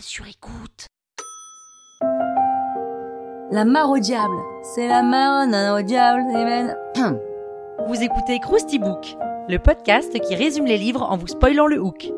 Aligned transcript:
Sur 0.00 0.26
écoute. 0.26 0.86
La 3.50 3.64
mare 3.64 3.90
au 3.90 3.98
diable. 3.98 4.36
C'est 4.62 4.88
la 4.88 5.02
mare 5.02 5.46
au 5.78 5.82
diable. 5.82 6.22
Amen. 6.34 6.76
Vous 7.86 8.02
écoutez 8.02 8.38
Krusty 8.40 8.78
Book, 8.78 9.16
le 9.48 9.58
podcast 9.58 10.18
qui 10.20 10.34
résume 10.34 10.66
les 10.66 10.76
livres 10.76 11.02
en 11.02 11.16
vous 11.16 11.28
spoilant 11.28 11.66
le 11.66 11.80
hook. 11.80 12.10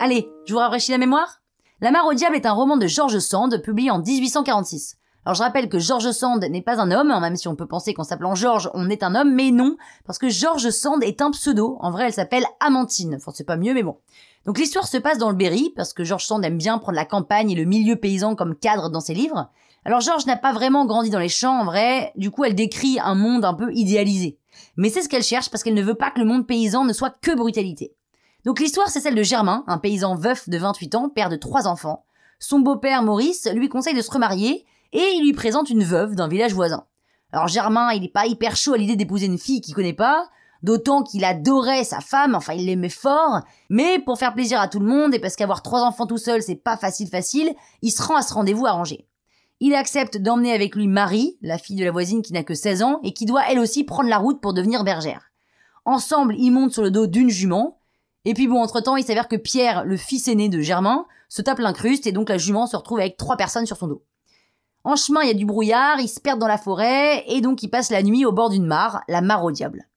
Allez, 0.00 0.28
je 0.46 0.52
vous 0.52 0.58
rafraîchis 0.58 0.92
la 0.92 0.98
mémoire? 0.98 1.42
La 1.80 1.90
mare 1.90 2.06
au 2.06 2.14
diable 2.14 2.36
est 2.36 2.46
un 2.46 2.52
roman 2.52 2.76
de 2.76 2.86
George 2.86 3.18
Sand 3.18 3.62
publié 3.62 3.90
en 3.90 4.00
1846. 4.00 4.96
Alors 5.26 5.34
je 5.34 5.42
rappelle 5.42 5.68
que 5.68 5.80
George 5.80 6.12
Sand 6.12 6.44
n'est 6.44 6.62
pas 6.62 6.80
un 6.80 6.92
homme, 6.92 7.10
hein, 7.10 7.18
même 7.18 7.34
si 7.34 7.48
on 7.48 7.56
peut 7.56 7.66
penser 7.66 7.92
qu'en 7.92 8.04
s'appelant 8.04 8.36
George, 8.36 8.70
on 8.74 8.88
est 8.88 9.02
un 9.02 9.16
homme, 9.16 9.34
mais 9.34 9.50
non, 9.50 9.76
parce 10.04 10.18
que 10.18 10.28
George 10.28 10.70
Sand 10.70 11.02
est 11.02 11.20
un 11.20 11.32
pseudo. 11.32 11.78
En 11.80 11.90
vrai, 11.90 12.04
elle 12.04 12.12
s'appelle 12.12 12.46
Amantine. 12.60 13.16
Enfin, 13.16 13.32
c'est 13.34 13.42
pas 13.42 13.56
mieux, 13.56 13.74
mais 13.74 13.82
bon. 13.82 13.96
Donc 14.44 14.56
l'histoire 14.56 14.86
se 14.86 14.98
passe 14.98 15.18
dans 15.18 15.30
le 15.30 15.34
Berry, 15.34 15.72
parce 15.74 15.92
que 15.92 16.04
George 16.04 16.24
Sand 16.24 16.44
aime 16.44 16.58
bien 16.58 16.78
prendre 16.78 16.94
la 16.94 17.04
campagne 17.04 17.50
et 17.50 17.56
le 17.56 17.64
milieu 17.64 17.96
paysan 17.96 18.36
comme 18.36 18.54
cadre 18.54 18.88
dans 18.88 19.00
ses 19.00 19.14
livres. 19.14 19.50
Alors 19.84 20.00
George 20.00 20.26
n'a 20.26 20.36
pas 20.36 20.52
vraiment 20.52 20.86
grandi 20.86 21.10
dans 21.10 21.18
les 21.18 21.28
champs, 21.28 21.58
en 21.58 21.64
vrai, 21.64 22.12
du 22.14 22.30
coup 22.30 22.44
elle 22.44 22.54
décrit 22.54 23.00
un 23.00 23.16
monde 23.16 23.44
un 23.44 23.54
peu 23.54 23.72
idéalisé. 23.74 24.38
Mais 24.76 24.90
c'est 24.90 25.02
ce 25.02 25.08
qu'elle 25.08 25.24
cherche 25.24 25.50
parce 25.50 25.64
qu'elle 25.64 25.74
ne 25.74 25.82
veut 25.82 25.94
pas 25.94 26.12
que 26.12 26.20
le 26.20 26.24
monde 26.24 26.46
paysan 26.46 26.84
ne 26.84 26.92
soit 26.92 27.16
que 27.20 27.34
brutalité. 27.34 27.92
Donc 28.44 28.60
l'histoire, 28.60 28.90
c'est 28.90 29.00
celle 29.00 29.16
de 29.16 29.24
Germain, 29.24 29.64
un 29.66 29.78
paysan 29.78 30.14
veuf 30.14 30.48
de 30.48 30.56
28 30.56 30.94
ans, 30.94 31.08
père 31.08 31.30
de 31.30 31.36
trois 31.36 31.66
enfants. 31.66 32.04
Son 32.38 32.60
beau-père, 32.60 33.02
Maurice, 33.02 33.48
lui 33.52 33.68
conseille 33.68 33.96
de 33.96 34.02
se 34.02 34.10
remarier 34.12 34.64
et 34.92 35.12
il 35.16 35.24
lui 35.24 35.32
présente 35.32 35.70
une 35.70 35.84
veuve 35.84 36.14
d'un 36.14 36.28
village 36.28 36.54
voisin. 36.54 36.84
Alors 37.32 37.48
Germain, 37.48 37.92
il 37.92 38.04
est 38.04 38.12
pas 38.12 38.26
hyper 38.26 38.56
chaud 38.56 38.74
à 38.74 38.78
l'idée 38.78 38.96
d'épouser 38.96 39.26
une 39.26 39.38
fille 39.38 39.60
qu'il 39.60 39.74
connaît 39.74 39.92
pas, 39.92 40.28
d'autant 40.62 41.02
qu'il 41.02 41.24
adorait 41.24 41.84
sa 41.84 42.00
femme, 42.00 42.34
enfin 42.34 42.54
il 42.54 42.66
l'aimait 42.66 42.88
fort, 42.88 43.40
mais 43.68 43.98
pour 43.98 44.18
faire 44.18 44.34
plaisir 44.34 44.60
à 44.60 44.68
tout 44.68 44.80
le 44.80 44.86
monde 44.86 45.14
et 45.14 45.18
parce 45.18 45.36
qu'avoir 45.36 45.62
trois 45.62 45.82
enfants 45.82 46.06
tout 46.06 46.18
seul 46.18 46.42
c'est 46.42 46.56
pas 46.56 46.76
facile 46.76 47.08
facile, 47.08 47.54
il 47.82 47.90
se 47.90 48.02
rend 48.02 48.16
à 48.16 48.22
ce 48.22 48.34
rendez-vous 48.34 48.66
arrangé. 48.66 49.06
Il 49.60 49.74
accepte 49.74 50.18
d'emmener 50.18 50.52
avec 50.52 50.74
lui 50.76 50.86
Marie, 50.86 51.38
la 51.40 51.58
fille 51.58 51.76
de 51.76 51.84
la 51.84 51.90
voisine 51.90 52.22
qui 52.22 52.32
n'a 52.32 52.42
que 52.42 52.54
16 52.54 52.82
ans 52.82 53.00
et 53.02 53.12
qui 53.12 53.24
doit 53.24 53.42
elle 53.48 53.58
aussi 53.58 53.84
prendre 53.84 54.08
la 54.08 54.18
route 54.18 54.40
pour 54.40 54.52
devenir 54.52 54.84
bergère. 54.84 55.30
Ensemble, 55.86 56.34
ils 56.36 56.50
montent 56.50 56.72
sur 56.72 56.82
le 56.82 56.90
dos 56.90 57.06
d'une 57.06 57.30
jument, 57.30 57.78
et 58.26 58.34
puis 58.34 58.48
bon, 58.48 58.60
entre-temps, 58.60 58.96
il 58.96 59.04
s'avère 59.04 59.28
que 59.28 59.36
Pierre, 59.36 59.84
le 59.84 59.96
fils 59.96 60.26
aîné 60.26 60.48
de 60.48 60.60
Germain, 60.60 61.06
se 61.28 61.42
tape 61.42 61.60
l'incruste 61.60 62.08
et 62.08 62.12
donc 62.12 62.28
la 62.28 62.38
jument 62.38 62.66
se 62.66 62.76
retrouve 62.76 62.98
avec 62.98 63.16
trois 63.16 63.36
personnes 63.36 63.66
sur 63.66 63.76
son 63.76 63.86
dos. 63.86 64.02
En 64.86 64.94
chemin, 64.94 65.22
il 65.22 65.26
y 65.26 65.32
a 65.32 65.34
du 65.34 65.46
brouillard, 65.46 65.98
ils 65.98 66.06
se 66.06 66.20
perdent 66.20 66.38
dans 66.38 66.46
la 66.46 66.58
forêt 66.58 67.24
et 67.26 67.40
donc 67.40 67.64
ils 67.64 67.68
passent 67.68 67.90
la 67.90 68.04
nuit 68.04 68.24
au 68.24 68.30
bord 68.30 68.50
d'une 68.50 68.66
mare, 68.66 69.02
la 69.08 69.20
mare 69.20 69.42
au 69.42 69.50
diable. 69.50 69.88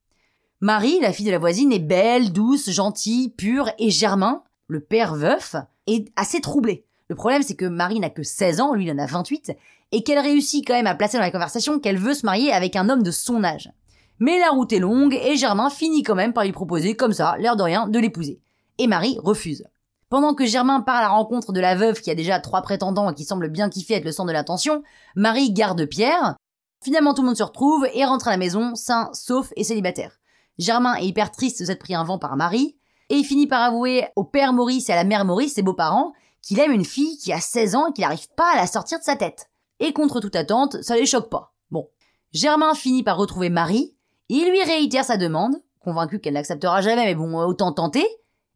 Marie, 0.61 0.99
la 0.99 1.13
fille 1.13 1.27
de 1.27 1.31
la 1.31 1.37
voisine, 1.37 1.71
est 1.71 1.77
belle, 1.77 2.33
douce, 2.33 2.71
gentille, 2.71 3.29
pure 3.29 3.69
et 3.77 3.91
Germain, 3.91 4.41
le 4.65 4.79
père 4.79 5.13
veuf, 5.13 5.55
est 5.85 6.11
assez 6.15 6.41
troublé. 6.41 6.85
Le 7.07 7.15
problème, 7.15 7.43
c'est 7.43 7.55
que 7.55 7.67
Marie 7.67 7.99
n'a 7.99 8.09
que 8.09 8.23
16 8.23 8.61
ans, 8.61 8.73
lui 8.73 8.85
il 8.85 8.91
en 8.91 8.97
a 8.97 9.05
28, 9.05 9.51
et 9.91 10.01
qu'elle 10.01 10.17
réussit 10.17 10.65
quand 10.65 10.73
même 10.73 10.87
à 10.87 10.95
placer 10.95 11.17
dans 11.17 11.23
la 11.23 11.29
conversation 11.29 11.77
qu'elle 11.77 11.99
veut 11.99 12.15
se 12.15 12.25
marier 12.25 12.51
avec 12.51 12.75
un 12.75 12.89
homme 12.89 13.03
de 13.03 13.11
son 13.11 13.43
âge. 13.43 13.71
Mais 14.17 14.39
la 14.39 14.49
route 14.49 14.73
est 14.73 14.79
longue 14.79 15.13
et 15.13 15.37
Germain 15.37 15.69
finit 15.69 16.01
quand 16.01 16.15
même 16.15 16.33
par 16.33 16.45
lui 16.45 16.51
proposer, 16.51 16.95
comme 16.95 17.13
ça, 17.13 17.35
l'air 17.37 17.55
de 17.55 17.61
rien, 17.61 17.87
de 17.87 17.99
l'épouser. 17.99 18.39
Et 18.79 18.87
Marie 18.87 19.19
refuse. 19.21 19.65
Pendant 20.09 20.33
que 20.33 20.45
Germain 20.45 20.81
part 20.81 20.97
à 20.97 21.01
la 21.01 21.09
rencontre 21.09 21.53
de 21.53 21.59
la 21.59 21.75
veuve 21.75 22.01
qui 22.01 22.09
a 22.09 22.15
déjà 22.15 22.39
trois 22.39 22.63
prétendants 22.63 23.11
et 23.11 23.13
qui 23.13 23.25
semble 23.25 23.47
bien 23.47 23.69
kiffer 23.69 23.93
être 23.93 24.05
le 24.05 24.11
centre 24.11 24.29
de 24.29 24.33
l'attention, 24.33 24.81
Marie 25.15 25.53
garde 25.53 25.85
Pierre. 25.85 26.35
Finalement, 26.83 27.13
tout 27.13 27.21
le 27.21 27.27
monde 27.27 27.37
se 27.37 27.43
retrouve 27.43 27.87
et 27.93 28.05
rentre 28.05 28.27
à 28.27 28.31
la 28.31 28.37
maison, 28.37 28.73
sain, 28.73 29.11
sauf 29.13 29.53
et 29.55 29.63
célibataire. 29.63 30.19
Germain 30.57 30.95
est 30.95 31.05
hyper 31.05 31.31
triste 31.31 31.59
de 31.59 31.65
s'être 31.65 31.79
pris 31.79 31.93
un 31.93 32.03
vent 32.03 32.17
par 32.17 32.35
Marie, 32.37 32.75
et 33.09 33.15
il 33.15 33.23
finit 33.23 33.45
par 33.45 33.61
avouer 33.61 34.07
au 34.15 34.23
père 34.23 34.51
Maurice 34.51 34.89
et 34.89 34.93
à 34.93 34.95
la 34.95 35.03
mère 35.03 35.25
Maurice, 35.25 35.53
ses 35.53 35.61
beaux-parents, 35.61 36.13
qu'il 36.41 36.59
aime 36.59 36.71
une 36.71 36.85
fille 36.85 37.17
qui 37.17 37.31
a 37.31 37.39
16 37.39 37.75
ans 37.75 37.87
et 37.87 37.93
qu'il 37.93 38.03
n'arrive 38.03 38.29
pas 38.35 38.53
à 38.53 38.57
la 38.57 38.67
sortir 38.67 38.97
de 38.97 39.03
sa 39.03 39.15
tête. 39.15 39.49
Et 39.79 39.93
contre 39.93 40.19
toute 40.19 40.35
attente, 40.35 40.81
ça 40.81 40.95
les 40.95 41.05
choque 41.05 41.29
pas. 41.29 41.53
Bon. 41.69 41.87
Germain 42.33 42.73
finit 42.73 43.03
par 43.03 43.17
retrouver 43.17 43.49
Marie, 43.49 43.95
il 44.27 44.49
lui 44.49 44.63
réitère 44.63 45.05
sa 45.05 45.17
demande, 45.17 45.55
convaincu 45.79 46.19
qu'elle 46.19 46.33
n'acceptera 46.33 46.81
jamais, 46.81 47.05
mais 47.05 47.15
bon, 47.15 47.35
autant 47.37 47.73
tenter, 47.73 48.07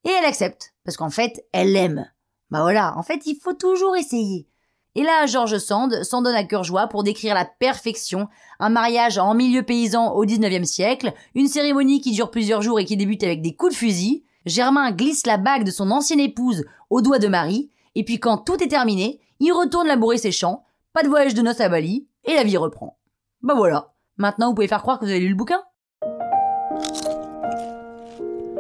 et 0.04 0.10
elle 0.10 0.26
accepte, 0.26 0.73
parce 0.84 0.98
qu'en 0.98 1.10
fait, 1.10 1.46
elle 1.52 1.74
l'aime. 1.74 2.06
Bah 2.52 2.62
voilà, 2.62 2.98
en 2.98 3.04
fait, 3.04 3.26
il 3.26 3.36
faut 3.36 3.54
toujours 3.54 3.96
essayer. 3.96 4.48
Et 4.96 5.02
là, 5.02 5.26
George 5.26 5.58
Sand 5.58 6.04
s'en 6.04 6.22
donne 6.22 6.36
à 6.36 6.44
cœur 6.44 6.64
joie 6.64 6.88
pour 6.88 7.04
décrire 7.04 7.34
la 7.34 7.46
perfection, 7.46 8.28
un 8.60 8.70
mariage 8.70 9.18
en 9.18 9.34
milieu 9.34 9.64
paysan 9.64 10.14
au 10.14 10.26
19e 10.26 10.66
siècle, 10.66 11.14
une 11.34 11.48
cérémonie 11.48 12.00
qui 12.00 12.12
dure 12.12 12.30
plusieurs 12.30 12.62
jours 12.62 12.80
et 12.80 12.86
qui 12.86 12.96
débute 12.96 13.24
avec 13.24 13.42
des 13.42 13.56
coups 13.56 13.74
de 13.74 13.78
fusil. 13.78 14.24
Germain 14.46 14.92
glisse 14.92 15.26
la 15.26 15.38
bague 15.38 15.64
de 15.64 15.72
son 15.72 15.90
ancienne 15.90 16.20
épouse 16.20 16.66
au 16.90 17.02
doigt 17.02 17.18
de 17.18 17.28
Marie, 17.28 17.72
et 17.96 18.04
puis 18.04 18.20
quand 18.20 18.38
tout 18.38 18.62
est 18.62 18.68
terminé, 18.68 19.20
il 19.40 19.52
retourne 19.52 19.88
labourer 19.88 20.18
ses 20.18 20.32
champs, 20.32 20.64
pas 20.92 21.02
de 21.02 21.08
voyage 21.08 21.34
de 21.34 21.42
noces 21.42 21.62
à 21.62 21.70
Bali, 21.70 22.08
et 22.26 22.36
la 22.36 22.44
vie 22.44 22.58
reprend. 22.58 22.98
Bah 23.42 23.56
voilà. 23.56 23.94
Maintenant, 24.18 24.50
vous 24.50 24.56
pouvez 24.56 24.68
faire 24.68 24.82
croire 24.82 25.00
que 25.00 25.06
vous 25.06 25.12
avez 25.12 25.22
lu 25.22 25.30
le 25.30 25.36
bouquin. 25.36 25.64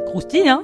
Croustille, 0.08 0.50
hein? 0.50 0.64